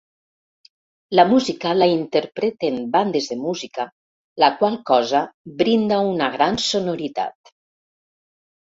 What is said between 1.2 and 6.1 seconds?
música la interpreten bandes de música, la qual cosa brinda